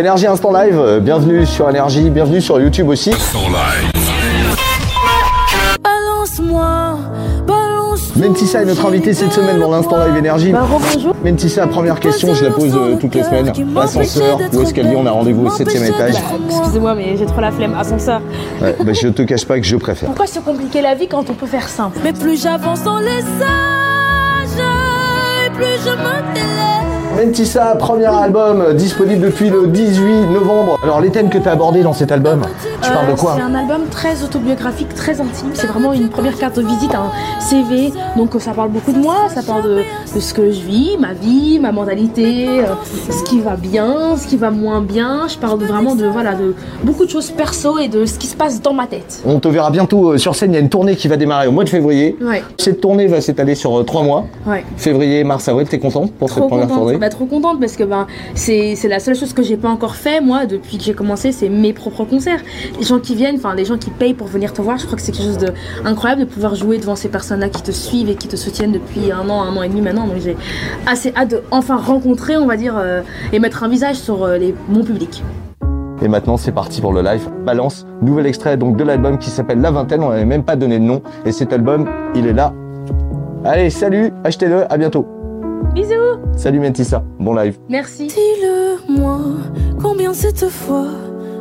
[0.00, 3.10] Énergie Instant Live, euh, bienvenue sur Énergie, bienvenue sur YouTube aussi.
[5.84, 6.96] Balance-moi,
[7.46, 10.52] balance Mentissa est notre invitée cette semaine dans l'Instant Live Énergie.
[10.52, 11.14] Bah, rebonjour.
[11.22, 13.52] Mentissa, première question, je la pose euh, toutes les semaines.
[13.76, 16.14] Ascenseur ou escalier, on a rendez-vous au 7 étage.
[16.48, 17.74] Excusez-moi, mais j'ai trop la flemme.
[17.78, 18.22] Ascenseur.
[18.62, 20.08] Ouais, bah, je te cache pas que je préfère.
[20.08, 21.98] Pourquoi se compliquer la vie quand on peut faire simple?
[22.02, 24.64] Mais plus j'avance dans les âges,
[25.46, 26.99] et plus je me délaisse.
[27.24, 30.78] Mentissa, premier album euh, disponible depuis le 18 novembre.
[30.82, 32.40] Alors les thèmes que tu as abordés dans cet album,
[32.82, 35.50] tu parles de Euh, quoi C'est un album très autobiographique, très intime.
[35.52, 37.92] C'est vraiment une première carte de visite, un CV.
[38.16, 39.82] Donc euh, ça parle beaucoup de moi, ça parle de,
[40.14, 42.64] de ce que je vis, ma vie, ma mentalité, euh,
[43.10, 45.28] ce qui va bien, ce qui va moins bien.
[45.28, 48.36] Je parle vraiment de voilà de beaucoup de choses perso et de ce qui se
[48.36, 49.20] passe dans ma tête.
[49.26, 51.48] On te verra bientôt euh, sur scène, il y a une tournée qui va démarrer
[51.48, 52.16] au mois de février.
[52.22, 54.24] Ouais, Cette tournée va s'étaler sur euh, trois mois.
[54.46, 54.64] ouais.
[54.78, 57.84] Février, mars, avril, t'es contente pour cette première contente, tournée bah, trop contente parce que
[57.84, 60.94] ben c'est c'est la seule chose que j'ai pas encore fait moi depuis que j'ai
[60.94, 62.40] commencé, c'est mes propres concerts.
[62.78, 64.96] Les gens qui viennent, enfin les gens qui payent pour venir te voir, je crois
[64.96, 65.52] que c'est quelque chose de
[65.84, 69.12] incroyable de pouvoir jouer devant ces personnes-là qui te suivent et qui te soutiennent depuis
[69.12, 70.06] un an, un an et demi maintenant.
[70.06, 70.36] Donc j'ai
[70.86, 73.02] assez hâte de enfin rencontrer, on va dire, euh,
[73.32, 75.22] et mettre un visage sur euh, les, mon public.
[76.02, 77.28] Et maintenant, c'est parti pour le live.
[77.44, 80.02] Balance, nouvel extrait donc de l'album qui s'appelle La Vingtaine.
[80.02, 81.02] On n'avait même pas donné de nom.
[81.26, 82.54] Et cet album, il est là.
[83.44, 85.06] Allez, salut, achetez-le, à bientôt.
[85.74, 85.94] Bisous,
[86.40, 87.58] Salut Mentissa, bon live.
[87.68, 88.06] merci.
[88.06, 89.18] Dis-le-moi,
[89.82, 90.86] combien cette fois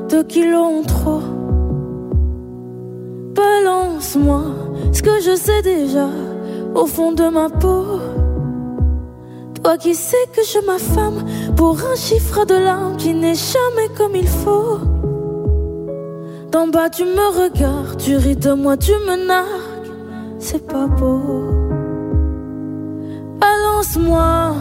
[0.10, 1.22] de kilos en trop?
[3.34, 4.42] Balance-moi
[4.92, 6.10] ce que je sais déjà
[6.76, 7.86] au fond de ma peau.
[9.64, 11.24] Toi qui sais que je m'affame
[11.56, 14.80] pour un chiffre de l'âme qui n'est jamais comme il faut.
[16.52, 19.94] D'en bas tu me regardes, tu ris de moi, tu me nargues,
[20.40, 21.70] c'est pas beau.
[23.40, 24.52] Balance-moi,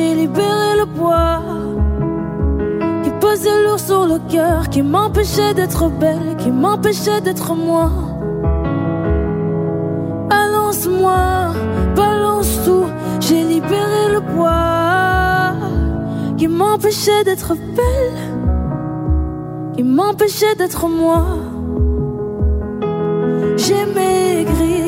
[0.00, 1.42] j'ai libéré le poids
[3.04, 7.90] qui pesait lourd sur le cœur, qui m'empêchait d'être belle, qui m'empêchait d'être moi.
[10.30, 11.22] Balance-moi,
[11.96, 12.86] balance tout,
[13.20, 15.52] j'ai libéré le poids
[16.38, 18.20] qui m'empêchait d'être belle,
[19.74, 21.24] qui m'empêchait d'être moi.
[23.62, 24.82] J'ai maigri,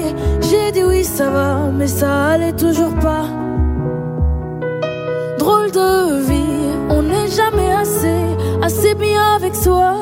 [0.48, 1.48] j'ai dit oui ça va,
[1.78, 3.21] mais ça allait toujours pas.
[9.52, 9.92] Toi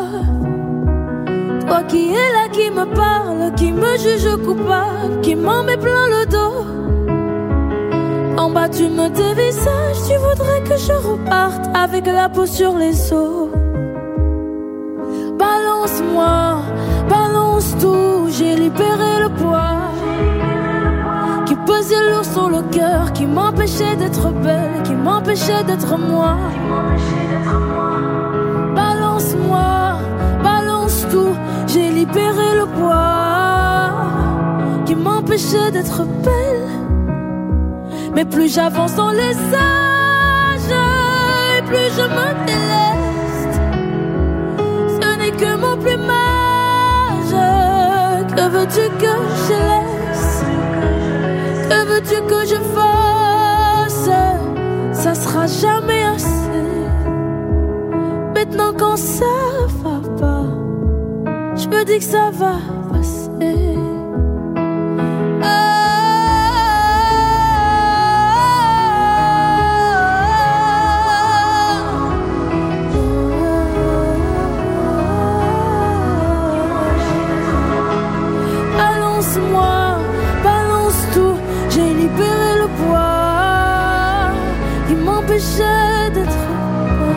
[1.89, 6.27] qui es là, qui me parle, qui me juge coupable, qui m'en met plein le
[6.27, 6.67] dos.
[8.37, 13.13] En bas tu me dévisages, tu voudrais que je reparte avec la peau sur les
[13.13, 13.49] os.
[15.39, 16.63] Balance-moi,
[17.09, 19.79] balance tout, j'ai libéré le poids
[21.47, 26.37] qui pesait lourd sur le cœur, qui m'empêchait d'être belle, qui m'empêchait d'être moi.
[35.31, 36.69] D'être belle.
[38.15, 40.75] Mais plus j'avance dans les âges,
[41.67, 43.61] plus je me déleste.
[44.89, 47.37] Ce n'est que mon plumage,
[48.35, 49.15] que veux-tu que
[49.47, 50.45] je laisse?
[51.69, 54.11] Que veux-tu que je fasse?
[54.93, 56.73] Ça sera jamais assez.
[58.35, 59.37] Maintenant quand ça
[59.85, 60.47] va pas,
[61.55, 62.57] je me dis que ça va
[62.93, 63.90] passer.
[85.41, 86.49] M'empêchait d'être
[86.99, 87.15] moi,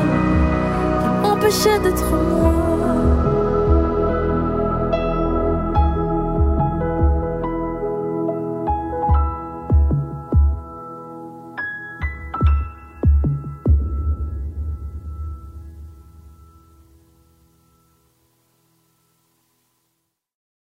[1.80, 2.63] d'être moi.